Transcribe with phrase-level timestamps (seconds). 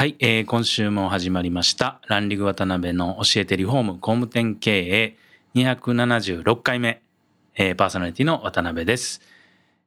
[0.00, 5.16] はい、えー今週も始まりましたランリング渡辺の教えてリフォーム工務店経営
[5.54, 7.02] 276回目、
[7.54, 9.20] えーパーソナリティの渡辺です。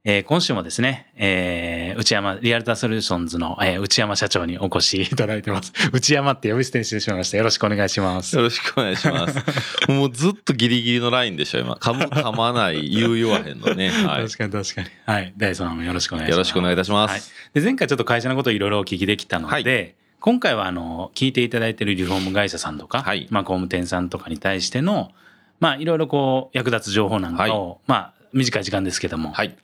[0.03, 5.73] えー今週もですね、えー内山リアルタソリューションズの、えー内山社長にお越しいただいてます。
[5.91, 7.37] 内山って呼び捨てにしてしまいました。
[7.37, 8.35] よろしくお願いします。
[8.35, 9.43] よろしくお願いします。
[9.89, 11.73] もうずっとギリギリのラインでしょ、今。
[11.73, 13.89] 噛む、噛まない、言う言わへんのね。
[14.05, 14.27] はい。
[14.27, 14.89] 確かに確かに。
[15.07, 15.33] はい。
[15.35, 16.37] 大ソナもよろしくお願いします。
[16.37, 17.21] よろしくお願いいたしますはい、
[17.55, 23.27] で前回ちょっと会社のことをいろいろお聞きできたので、はい今回はあの聞いていただいているリフォーム会社さんとか、はい。
[23.29, 25.11] まあ、工務店さんとかに対しての
[25.59, 29.57] まあいろいろこう役立つ情報なんかを、まあ短い時間ですけどもはい。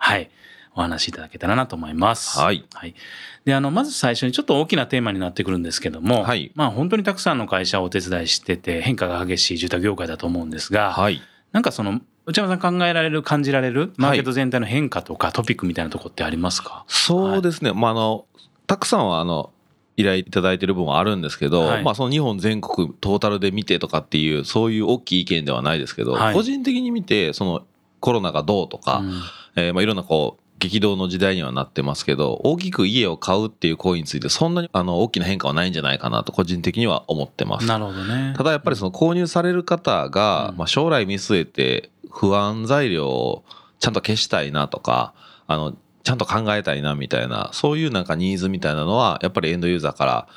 [0.75, 2.39] お話しいただけたらなと思います。
[2.39, 2.66] はい。
[3.45, 6.52] であのまず最初にちょっと大きなテーマになってくるんですけども、はい。
[6.56, 11.22] まあ本当にたくさんの会社をお手伝いしてて変化が激しい住宅業界だと思うんですが、はい。
[11.53, 17.72] なんかその内山さん考えられる感じられるマーケット全体の変化とかトピックみたいなとこってありますか、そうですね。
[17.72, 18.25] まあ、あの、
[18.67, 19.53] たくさんは、あの、
[20.00, 27.66] 依頼いただいてる分はあるんですけど、はいまあその日本全国トータルで見てとかっていうそういう大きい意見ではないですけど、はい個人的に見てその
[28.00, 29.11] コロナがどうとか、うん
[29.58, 37.66] えーまあいろんなこう激動の時代にはなってますけど大きく家を買うっていう行為についてそんなにあの大きな変化はないんじゃないかなと個人的には思ってます。
[37.66, 38.34] なるほどね。
[38.38, 43.44] ただやっぱりその購入される方が、うんまあ、将来見据えて不安材料を
[43.80, 45.13] ちゃんと消したいなとか
[45.47, 50.28] あのちゃんと考えたいなみたいなそういうなんかニーズみたいなのはやっぱりエンドユーザーから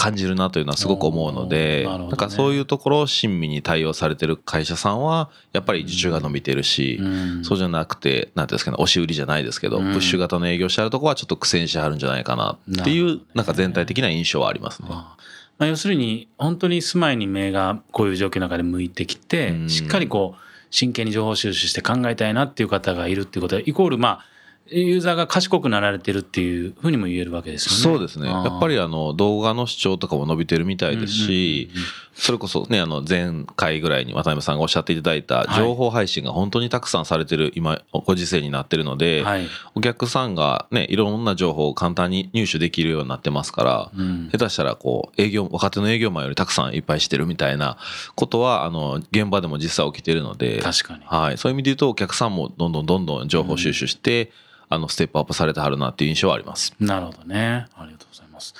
[0.00, 7.06] 感じるなというのはすごく思うので、なんかそういうところを親身に対応されてる会社さんはやっぱり受注が伸びてるし、う
[7.40, 7.44] ん。
[7.44, 9.92] そうじゃなくてなんていうんですかね押し売りじゃないですけど、うん。
[9.92, 14.88] プッシュ型の営業してあるところはちょっと苦戦してあるんじゃないかなっていうなんか全体的な印象はありますね。
[14.90, 15.16] あ
[15.58, 19.68] まあ、要するに本当に住まいに目がこういう状況の中で向いてきて、うん。
[19.68, 20.40] しっかりこう
[20.70, 24.29] 真剣に情報収集して考えたいなっていう方がいるっていうことはイコールまあ
[24.70, 27.98] ユーザーが賢くなられてるっていうふうにも言えるわけですよね。
[27.98, 28.28] そうですね。
[28.28, 31.70] やっぱりあの動画の視聴とかも伸びてるみたいですし、
[32.14, 39.48] それこそね、あの前回ぐらいに渡辺さんがおっしゃっていただいたはい情報配信が本当にたくさんされてる今、ご時世になってるので、はい。
[39.74, 47.78] お客さんがね、いろんな情報を簡単に入手できるようになってますから、うん下手したらこう営業若手の営業マンよりたくさんいっぱいしてるみたいな
[48.14, 51.02] ことはあの現場でも実際起きてるので確かに。
[51.04, 54.30] はい、そういう意味で言うとお客さんもどんどんどんどん情報収集して、
[54.70, 56.74] あのステップアップされてはるなっていう印象はあります。
[56.80, 57.66] なるほどね。
[57.74, 58.54] ありがとうございます。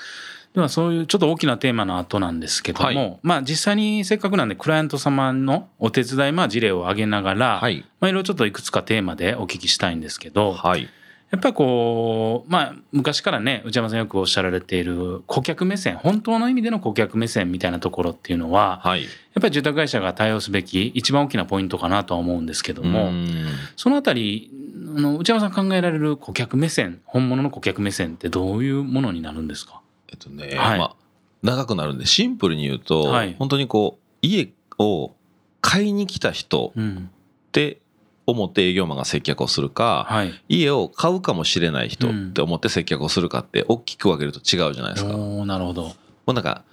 [0.53, 10.89] ではそういうちょっと大きなテーマの後なんですけども、はいまあ実際にせっかくなんでクライアント様のお手伝いまあ事例を挙げながら、はいまあいろいろちょっといくつかテーマでお聞きしたいんですけど、はい
[11.31, 19.09] やっぱりこうまあ昔からね内山さんよくおっしゃられている顧客目線本当の意味での顧客目線みたいなところっていうのははいやっ
[19.41, 23.47] ぱり住宅会社が対応すべき一番大きなポイントかなとは思うんですけども、うん
[23.77, 29.81] そのあたりあの内山さん考えられる顧客目線本物の顧客目線ってどういうものになるんですか？
[30.09, 30.79] えっとね、はい。
[30.79, 30.95] まあ
[31.43, 33.35] 長くなるんでシンプルに言うと、はい。
[33.39, 35.15] 本当にこう家を
[35.61, 37.09] 買いに来た人うん
[37.47, 37.79] って
[38.27, 40.33] 思って営業マンが接客をするか、はい。
[40.47, 45.11] 家を買うかもしれない人って思って接客をするかって大きく分けると違うじゃないですか。
[45.11, 45.95] もおーなるほど。
[46.27, 46.63] うなんか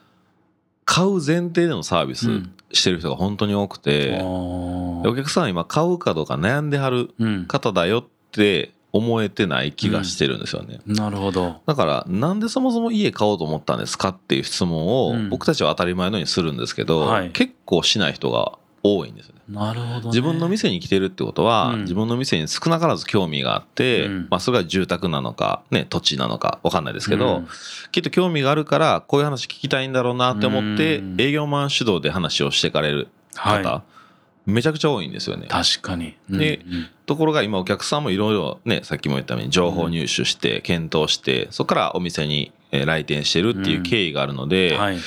[0.90, 2.52] 買う前提でのサービスうん。
[2.72, 5.02] してる人が本当に多くて、おー。
[5.02, 7.44] でお客さんは今買うかどうか悩んではるうん。
[7.46, 10.80] 方だよって思えてない気がしてるんですよね。
[10.86, 11.60] なるほど。
[11.66, 15.26] だからなんでそもそも家買おうと思ったんですかっていう質問うん。
[15.26, 17.30] を僕たちは当たり前のようにするんですけど、はい。
[17.30, 19.37] 結構しない人が多いんですよね。
[19.48, 21.80] なるほど、ね、自分の店に来てるってことは、うん。
[21.82, 24.26] 自分の店に少なからず興味があって、うん。
[24.30, 27.48] まあ、それが住宅なのか、ね、土地なのか分かんないですけど、うん。
[27.90, 31.20] きっと興味があるからこういう話聞きたいんだろうなって思って、うん。
[31.20, 33.82] 営業マン主導で話をしてかれる方、は
[34.44, 35.46] めちゃくちゃ多いんですよね。
[35.48, 36.88] 確かに、でうん。
[37.06, 44.98] ところが今お客さんもいろいろねさっきも言ったように情報入手して検討してそこからお店にえー来店してるっていう経緯があるので、はい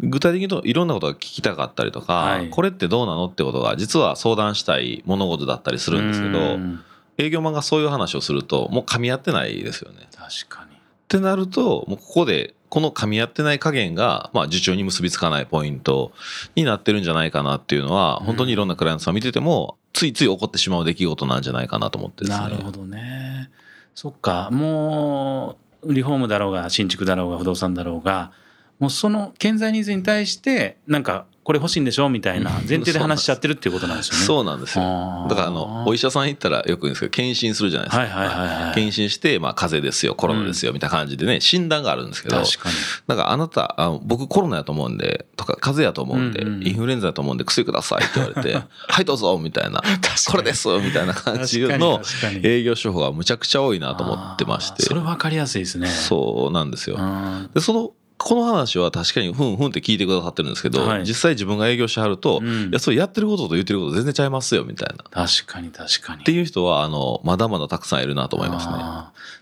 [0.00, 2.50] 具体的に言うといろんなことが聞きたかったりとか、はい。
[2.50, 6.80] これってどうなのってことが実は相談したい物事だったりするんですけど、うん。
[7.18, 10.00] 営業マンがそういう話をするともう噛み合ってないですよね。
[10.02, 10.76] っ確かに。
[11.08, 16.12] てなるともうここでこの噛み合ってない加減が、まあ、受注に結びつかないポイント
[16.56, 18.26] になってるんじゃないかなっていうのは、うん。
[18.26, 22.42] 本当にいろんなクライアントさん見ててもついつい起こってしまう出来事なんじゃないかなと思ってですね。
[22.42, 23.50] なるほどね。
[23.94, 24.50] そっか。
[24.52, 28.32] もうリフォームだろうが新築だろうが不動産だろうが
[28.78, 34.24] もうその潜在ニーズに対してなんかこれ欲しいんでしょみたいな前提で話しちゃってるっていうことなんですよね。
[34.24, 35.26] そうなんですよ。
[35.28, 42.74] だからあのお医者さん行ったらよく言うんですけど検診するじゃないですか、はいはいはいはい検診して、まあ、風邪ですよコロナですよみたいな感じでね診断があるんですけど確かに。
[43.06, 48.54] なんかあなたあの僕コロナやと思うんでとか風邪やと思うんで、うんうんインフルエンザやと思うんで薬くださいって言われて
[48.88, 49.80] はいどうぞみたいな。
[50.28, 52.02] これですみたいな感じの
[52.42, 54.82] 営業手法がむちゃくちゃ多いなと思ってまして。
[54.82, 55.86] それ分かりやすいですね。
[55.88, 56.96] そうなんですよ。
[56.96, 57.50] うん。
[57.54, 57.92] でその
[58.26, 66.22] この話は確かにふんふんって聞いてくださってるんですけど、はい実際自分が営業してはると、うんいやそれやってることと言ってること全然ちゃいますよみたいな確かに確かに。
[66.22, 68.74] っていう人はあのまだまだたくさんいるなと思いますね。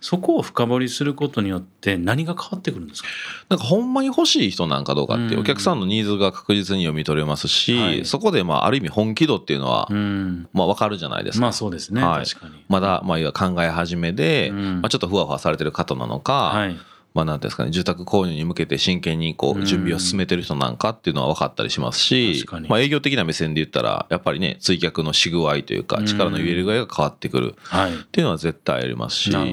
[0.02, 3.08] そこを深掘りすることによって何が変わってくるんですか？
[3.48, 10.46] なんかほんまに欲しい人なんかどうかってうんお客さんのニーズが確実に読み取れますし、はいそこでまあある意味本気度っていうのはうん。
[10.52, 11.40] まあ分かるじゃないですか。
[11.42, 12.04] まあそうですね。
[12.04, 12.62] はい確かに。
[12.68, 16.76] まだまあいわ考え始めで、うんまあ、ちょっとふわふわされてる方なのか、はい。
[17.14, 27.94] まあなんですかね住宅購入に向けて真剣にこう準備を進めてる人なんかっていうのは分かったりしますしまあ営業的な目線で言ったらやっぱりね追客のし具合というかうん力の入れる具合が変わってくるはい。
[27.94, 29.44] っていうのは絶対ありますしな。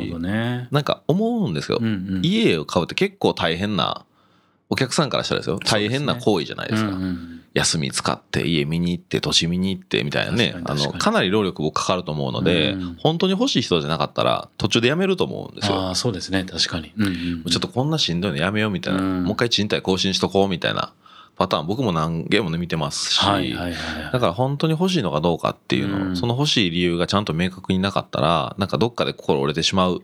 [0.71, 1.79] なんか思うんですけど。
[2.23, 4.05] 家を買うって結構大変な
[4.71, 6.89] お客さんからしたらですよ大変な行為じゃないですか。
[6.89, 15.75] うんうん休み使って家見に行って土地見に行ってみたいなねあのかなり労力もかかると思うので、うん本当に欲しい人じゃなかったら途中で辞めると思うんですよ。
[15.75, 16.45] ああ、そうですね。
[16.45, 16.93] 確かに。
[16.97, 20.93] うんうんうんちょっとこんなしんどいのやめようみたいな、うんもう一回賃貸更新しとこうみたいな
[21.41, 24.11] パターン僕も何ゲームで見てますし、はいはいはいはい。
[24.13, 30.01] だから本当に欲しいのかどうかっていうのを、うんその欲しい理由がちゃんと明確になかったらなんかどっかで心折れてしまう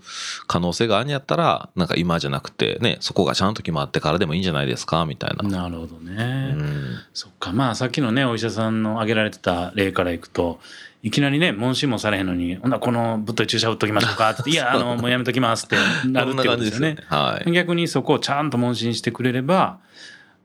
[0.48, 5.48] 可能性があるんやったらなんか今じゃなくてねそこがちゃんと決まってからでもいいんじゃないですかみたいな。
[5.48, 6.56] なるほどね。
[6.58, 7.52] うんそっか。
[7.52, 10.60] まあさっきのね、お医者さんの挙げられてた例からいくと、
[11.04, 16.98] いきなりね、問診もされへんのに、ほんならこのぶっとい注射打っときましょうかって言って、いや、 あの、もうやめときますってなるってことですよね。
[17.08, 17.52] はい。
[17.52, 19.78] 逆にそこをちゃんと問診してくれれば、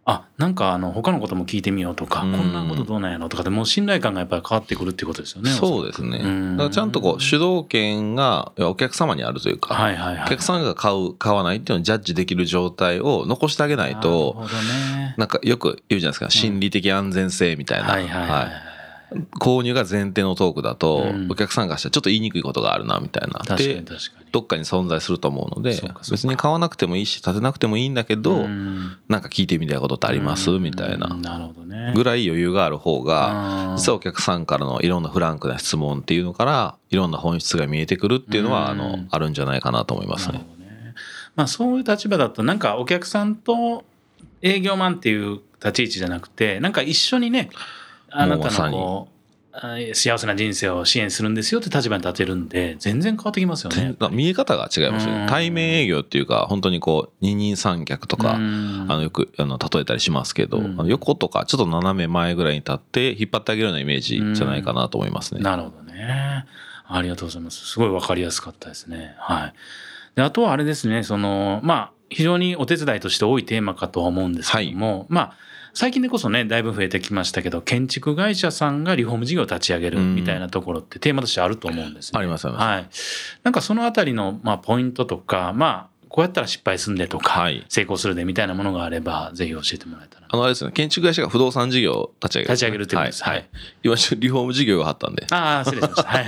[0.04, 5.50] あ、なんかあの、他のことも聞いてみようとか、うんこんなことどうなんやろとかでもう信頼感がやっぱり変わってくるっていうことですよね。
[5.50, 6.18] そうですね。
[6.22, 10.24] うんだからちゃんとこう主導権がお客様にあるというか、はいはいはい。
[10.24, 15.14] お客さんが買う買わないっていうのをジャッジできる状態を残してあげないとほどね。
[15.18, 18.71] なんかよく言うじゃないですか心理的安全性みたいな、はいはいはい。
[19.38, 23.84] 購入が前提のトークだと、うんお客さんがしたらちょっと言いにくいことがあるなみたいな確かに。
[24.32, 25.80] どっかに存在すると思うので
[26.10, 31.08] 別に買わなくてもいいし立てなくてもいいんだけど、うんなんか聞いてみたいことってあります、みたいな。
[31.94, 40.38] ぐらい余裕がある方が実はお客さんからのいろんなフランクな質問っていうのからいろんな本質が見えてくるっていうのはあのうんあるんじゃないかなと思いますね。
[40.38, 40.44] ね。
[41.36, 43.84] まあそういう立場だとなんかお客さんと
[44.42, 47.50] 営業マンっていう立ち位置じゃなくてなんか一緒にね
[48.12, 49.12] あなたのこう
[49.54, 53.94] あ幸せな人生を支援するんですよって立場に立てるんで全然変わってきますよね。
[54.00, 55.26] 全見え方が違いますようんね。
[55.28, 65.42] 対面営業っていうか本当にこう二人三脚とか、うんあのよくあの例えたりしますけど、横とかちょっと斜め前ぐらいに立って引っ張ってあげるようなイメージじゃないかなと思いますね。
[65.42, 66.46] なるほどね。
[66.86, 67.66] ありがとうございます。
[67.66, 69.14] すごいわかりやすかったですね。
[69.18, 69.54] はい。
[70.14, 75.32] で、あとはあれですね、その、まあ、非常にお手伝いとして多いテーマかとは思うんですけども、まあ、
[75.74, 82.18] 最近でこそね、だいぶ増えてきましたけど、建築会社さんがリフォーム事業を立ち上げるみたいなところってテーマとしてあると思うんですね。
[82.18, 82.88] ありますありますはい。
[83.42, 90.28] なんかそのあたりの、まあ、ポイントとか、まあ、こうやったら失敗すんでとか、はい成功するでみたいなものがあれば、ぜひ教えてもらえたらな。
[90.30, 93.36] あのあれですね建築会社が不動産事業を立ち上げる、立ち上げるってことですはい。
[93.36, 93.48] はい
[93.82, 95.26] 今リフォーム事業があったんで。
[95.30, 96.08] ああ、失礼しました。
[96.08, 96.24] はい。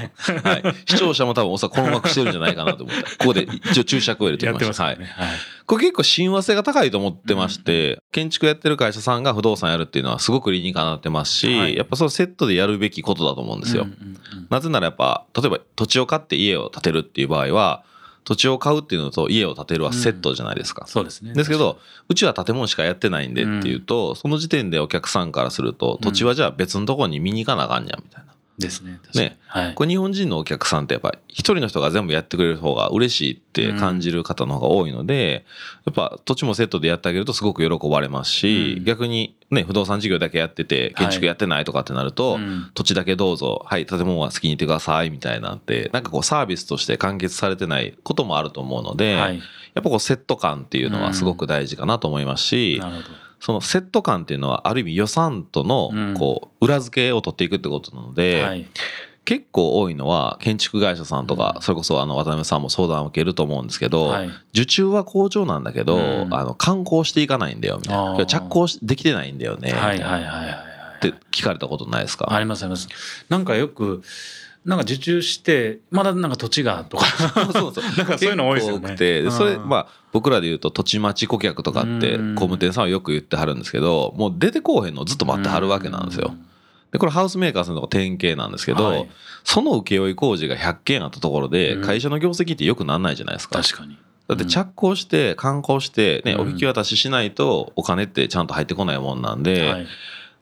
[0.64, 4.84] はい、視聴者も多分おそらく困惑してるんじゃないかなと思ってここで一応注釈を入れてやみました。
[4.84, 5.04] ますよね。
[5.04, 5.28] はい。
[5.66, 13.82] これ結構親和性が高いと思ってまして、建築やってる会社さんが不動産やるっていうのはすごく理にかなってますし、はいやっぱそのセットでやるべきことだと思うんですよ。
[13.82, 14.14] うんうんうん
[14.50, 17.82] なぜならやっぱ例えば土地を買って家を建てるっていう場合は
[18.24, 20.86] 土地を買うっていうのと家を建てるはセットじゃないですか。
[20.86, 21.34] そうですね。
[21.34, 21.78] ですけど
[22.08, 28.33] うちは建物しかやってないんでっていうと、その時点でお客さんからすると土地はじゃあ別のところに見に行かなあかんじゃんみたいな。
[28.58, 29.00] ですね。
[29.14, 29.74] ねはい。
[29.74, 35.44] これ日本人のお客さんってやっぱ一人の人が全部やってくれる方が嬉しいって感じる方の方が多いので、
[35.84, 49.40] やっぱ土地もセットでやってあげるとすごく喜ばれますし、うん逆にね不動産事業だけやってて建築やってないとかってなると、うん土地だけどうぞはい建物は好きに行ってくださいみたいなんてなんかこうサービスとして完結されてないこともあると思うので、はい。
[49.74, 53.08] やっぱこうセット感っていうのはすごく大事かなと思いますし、なるほど。
[53.40, 58.66] そのセット感っていうのはある意味予算とのうんこう裏付けを取っていくってことなので、はい。
[59.24, 64.28] 結構多いのは建築会社さんとか、うんそれこそあの渡辺さんも相談を受けると思うんですけど、はい。
[64.52, 69.72] 受注は好調なんだけど、うんあの観光していかないんだよみたいな着工しできてないんだよね
[71.02, 71.08] い。
[71.08, 72.88] って聞かれたことないですか、ありますあります。
[73.28, 74.02] なんかよく、
[74.64, 77.04] なんか受注してまだなんか土地がとか。
[77.52, 78.96] そうそう なんかそういうの多いですよね。
[78.96, 82.34] てでそれうんまあ僕らで言うと土地待ち顧客とかってうん。
[82.34, 86.34] 工務店さんはよく言ってはるんですけどもう出てこうへんのをずっと待ってはるわけなんですよ。
[86.92, 89.08] でこれハウスメーカーさんの典型なんですけど、はい。
[89.42, 91.82] その請負工事が100件あったところでうん。
[91.82, 93.60] 会社の業績ってよくなんないじゃないですか。
[93.60, 93.98] 確かに。
[94.28, 96.40] だって着工して観光してね、うん。
[96.42, 99.86] お引き渡ししないとお金ってちゃんと入ってこないもんなんで、はい。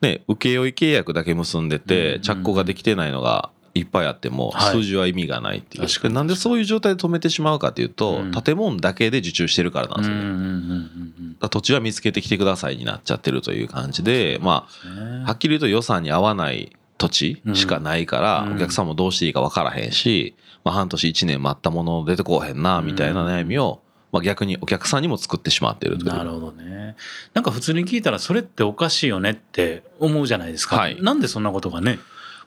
[0.02, 2.20] ね、請負契約だけ結んでて、うん。
[2.20, 4.72] 着工ができてないのがいっぱいあっても、はい。
[4.72, 5.86] 数字は意味がないっていう。
[5.86, 6.14] 確かに。
[6.14, 8.30] でなんでそういう状態で止めてしまうかっていうと、うん。
[8.32, 10.22] 建物だけで受注してるからなんですよね。
[10.22, 15.24] うんうんうんうんだから土地は見つけてきてくださいになっちゃってるという感じで、まうんね。
[15.24, 18.56] あ、はっきり言うと予算に合わない土地しかないから、うん。
[18.56, 23.80] お客さんもどうしていいか分からへんし、まあ、半年1年待ったもの出てこうへんな、みたいな悩みを、
[24.12, 26.12] まあ、逆にお客さんにも作ってしまっているという。
[26.12, 26.96] なるほどね。
[27.34, 31.02] なんか普通に聞いたらそれっておかしいよねって思うじゃないですか、はい。
[31.02, 31.98] なんでそんなことがね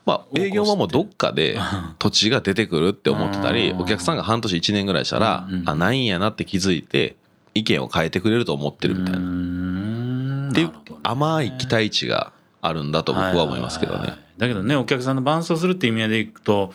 [0.06, 1.58] まあ、営業はもうどっかで
[1.98, 3.80] 土地が出てくるって思ってたり、うん。
[3.80, 7.16] お客さんが半年1年ぐらいしたらうん、あ、ないんやなって気づいて、
[7.54, 9.20] 意見を変えてくれると思ってるみたいな。
[9.20, 10.72] なっていう
[11.02, 12.32] 甘い期待値が
[12.62, 14.14] あるんだと僕は思いますけどね。
[14.38, 16.72] だけどねお客さんの伴走するっていう意味でいくと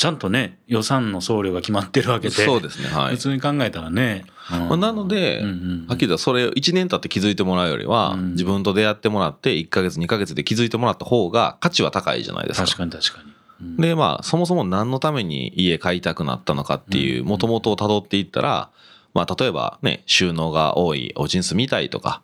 [0.00, 3.16] ちゃんとね予算の総量が決まってるわけでそうですね、はい。
[3.16, 3.18] 普。
[3.18, 4.58] 通に考えたらね、うん。
[4.60, 5.86] まあなので、うんうん。
[5.88, 8.30] はっきり言ったらそれを1年経って気づいてもらうよりは、うん。
[8.30, 12.64] 自分と出会ってもらって1ヶ月2ヶ月で気づいてもらった方が価値は高いじゃないですか。
[12.64, 13.30] 確かに確かに、
[13.60, 13.76] うん。
[13.76, 17.28] でまあそもそも何のために家買いたくなったのかっていううん。
[17.28, 18.70] もともとをたどっていったら、
[19.12, 22.22] まあ例えばね収納が多いお家に住みたいとか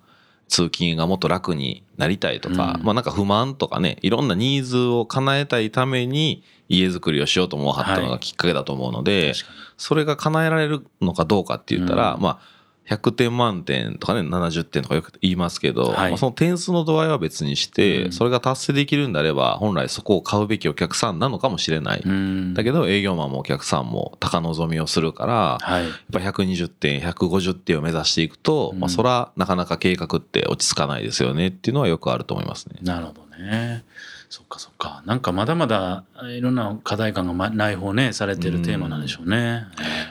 [0.49, 2.85] 通勤がもっと楽になりたいとか、うん。
[2.85, 9.59] まあなんか不満とかねいろんなニーズを叶えたいために家づくりをしようと思わはったのがきっかけだと思うので、確かに。
[9.76, 12.23] それが叶えられるのかどうかって言ったら、うん。
[12.23, 12.56] まあ
[12.88, 16.11] 100点満点とかね70点とかよく言いますけど、はい。
[16.11, 18.12] まあその点数の度合いは別にして、うん。
[18.12, 22.02] それが達成できるんであれば本来そこを買うべきお客さんなのかもしれない。
[22.05, 22.55] うん。
[22.55, 25.85] だけど営業マンもお客さんも高望みをするから、はい。
[25.85, 28.81] やっぱ120点150点を目指していくと、うん。
[28.81, 32.76] まあ、そらなかなか計画って落ち着かないですよねっていうのはよくあると思いますね。
[32.83, 33.85] なるほどね。
[34.28, 35.02] そっかそっか。
[35.07, 39.64] なんかまだまだいろんな課題感がま内包ねされてるテーマなんでしょうね、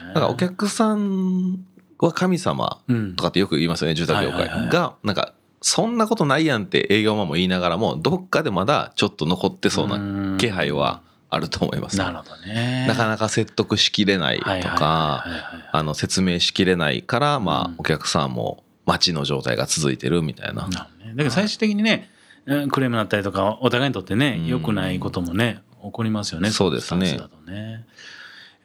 [0.08, 1.64] だからお客さん
[2.04, 3.16] は神様うん。
[3.16, 4.60] とかってよく言いますよね住宅業はいはいはい。
[4.62, 11.00] 界がなんかそんなことないやんって営業マンも言いながらもどっかでまだちょっと残ってそうな気配は
[11.30, 11.96] あると思います。
[11.98, 12.84] なるほどね。
[12.86, 17.72] なかなか説得しきれないとはいはいか説明しきれないからまうん。
[17.72, 20.68] あお客さんも待ちの状態が続いてるみたいな。
[20.68, 22.10] なだけど最終的にね
[22.44, 24.46] うんクレームになったりとかお互いにとってねうん。
[24.46, 27.18] 良くないこともね起こりますよねそうですね。
[27.46, 27.84] ね。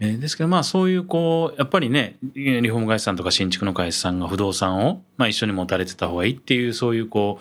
[0.03, 7.39] えーですけどまあそういうこうやっぱりねリフォーム会社さんとか新築の会社さんが不動産をまあ一緒に持たれてた方がいいっていうそういうこ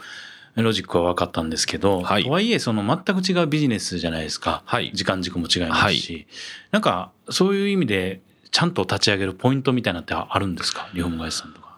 [0.57, 2.25] うロジックは分かったんですけど、はい。
[2.25, 4.91] とはいえその全く違うビジネスじゃないですか、はい。
[4.93, 6.27] 時間軸も違いますし、
[6.71, 10.91] なんかそういう意味でちゃんと立ち上げるポイントみたいなのってあるんですか？
[10.93, 11.70] リフォーム会社さんとか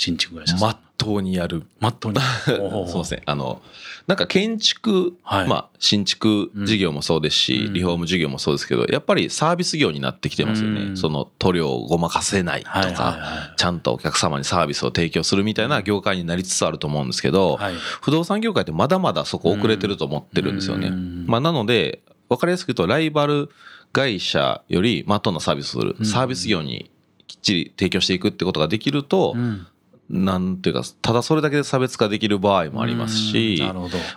[0.00, 0.60] 新築会社さん。
[0.60, 1.62] まっとうにやる。
[1.78, 2.18] まっとうに。
[2.90, 3.22] そうですね。
[3.26, 3.60] あの、
[4.06, 10.80] なんか建築、はいまあ、新築事業もそうですし、うんリフォーム事業もそうですけど、やっぱりサービス業になってきてますよね。
[10.80, 20.88] うんその塗料をごまかせないとか、ちゃんとお客様にサービスを提供するみたいな業界になりつつあると思うんですけど、はい不動産業界ってまだまだそこ遅れてると思ってるんですよね。
[20.88, 23.50] うんまあ、なので、わかりやすく言うと、ライバル
[23.92, 26.90] 会社よりまっとうなサービスをする、うんサービス業に
[27.26, 29.66] きっちり提供していくってことができると、うん
[30.10, 33.62] なんていうか、ただそれだけで差別化できる場合もありますし。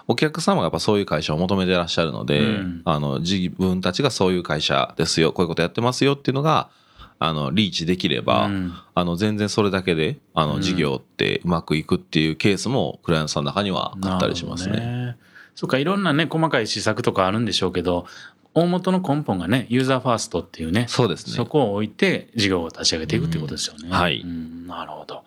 [0.07, 6.69] お客様がやっぱそういう会社を求めてらっしゃるので、うんあの自分たちがそういう会社ですよこういうことやってますよっていうのが
[7.19, 15.15] あのリーチできれば、うんあの全然それだけであうんの事業ってうまくいくっていうケースもクライアントさんの中にはあったりしますね。
[15.55, 18.07] そうかいろんなね細かい施策とかあるんでしょうけど
[18.55, 23.81] 大元の根本がねユーザーファーストっていうねそうですねそこを置いて事業を立ち上げていくっていうことですよね。
[23.85, 25.23] うんはいうんなるほど。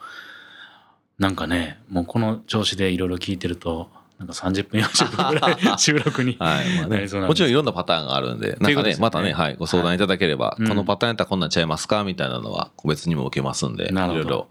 [1.18, 6.36] なんかねもうこの調子でいろいろ聞いてるとなんか30分40分ぐらい 収録に。
[6.38, 14.48] はいまあねもちろんいろんなパターンがあるんで、なんかね、ねまたね、はい、ご相談いただければ、はいこのパターンやったらこんなんちゃいますかみたいなのは個別にも受けますんで、いなるほどろいろ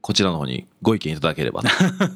[0.00, 1.68] こちらの方にご意見いただければと。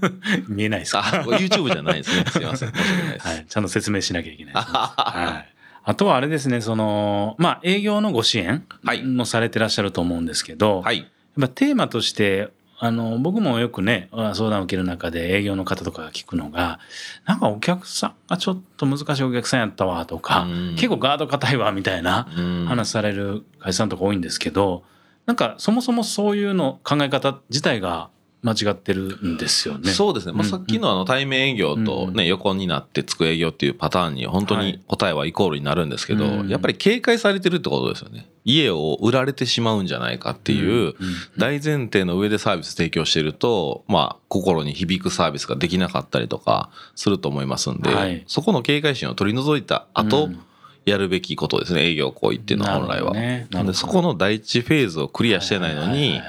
[0.49, 1.01] 見えないですか？
[1.01, 2.25] あ、YouTube じゃないですね。
[2.31, 2.73] すいません。
[2.73, 3.27] 申し訳ないです。
[3.27, 5.55] はい、ちゃんと説明しなきゃいけないですね、はい。
[5.85, 10.99] あとはあれですね、その、まあ、営業のご支援はいもされてらっしゃると思うんですけど、はい。
[10.99, 11.09] やっ
[11.41, 12.51] ぱテーマとして、
[12.85, 16.81] あの、僕もよくね、相談を受ける中で営業の方とかが聞くのが、
[17.27, 20.75] なんかお客さんがちょっと難しいお客さんやったわとか、うん。
[20.75, 22.67] 結構ガード硬いわみたいなうん。
[22.67, 24.83] 話される会社さんとか多いんですけど、
[25.27, 28.11] なんかそもそもそういうの考え方自体が
[28.43, 29.93] 間違ってるんですよね。
[29.93, 36.49] そうですね、まあ、うんさっきのあの対面営業と、ね横になってつく営業っていうパターンに本当に答えはイコールになるんですけど、うん。
[36.49, 38.29] やっぱり警戒されてるってことですよね。
[38.45, 40.95] 家を売られてしまうんじゃないかっていう
[41.39, 48.25] 大前提の上でサービス提供してると、まあ、心に響くサービスができなかったりとかすると思いますんで、はい。
[48.27, 50.41] そこの警戒心を取り除いた後、うん。
[50.85, 51.83] やるべきことですね。
[51.83, 53.15] 営業行為っていうのは本来は。
[53.51, 56.21] なんでそこの第一フェーズをクリアしてないのに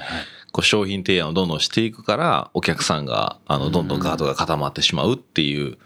[0.54, 5.78] こう商品提案をどんどんしていくからお客さんがあのどんどんガードが固まってしまうっていう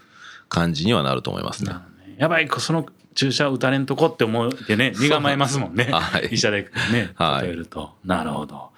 [0.47, 1.71] 感じにはなると思いますね。
[2.19, 2.85] やばいその
[3.15, 6.27] 注射打たれんとこって思ってね身構えますもんね、はい。
[6.33, 7.47] 医者でねはい。
[7.47, 8.69] 例えると、なるほど。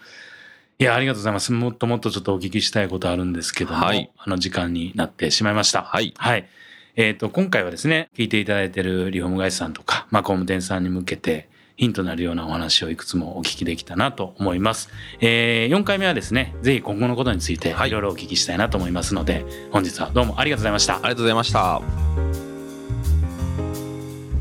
[0.80, 1.52] いやありがとうございます。
[1.52, 4.10] もっともっとちょっとお聞きしたいことあるんですけども、はい。
[4.16, 5.82] あの時間になってしまいました。
[5.82, 6.14] はい。
[6.16, 6.48] はい。
[6.96, 11.50] えー、と今回はですね聞いていただいてるリフォーム会社さんとか、まあ、工務店さんに向けて
[11.82, 14.90] ヒントになるようなお話をいくつもお聞きできたなと思います。
[15.20, 20.98] えー、4回目はですね、ぜひ今後のことについてはいいろいろお聞きしたいなと思いますので、本日はどうもありがとうございました。
[20.98, 21.82] ありがとうございました。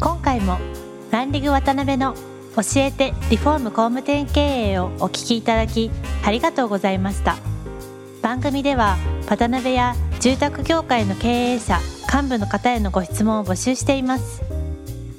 [0.01, 0.59] 今回も
[1.11, 2.15] ランディング渡辺の
[2.57, 4.41] 教えてリフォーム工務店経
[4.73, 5.91] 営をお聞きいただき
[6.23, 7.39] ありがとうございました
[8.21, 11.79] 番組では渡辺や住宅業界の経営者
[12.13, 14.43] 幹部の方へのご質問を募集しています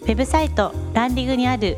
[0.02, 1.78] ウェブサイトランディングにある